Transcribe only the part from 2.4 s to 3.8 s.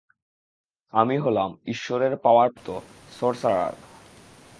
প্রাপ্ত সর্সারার।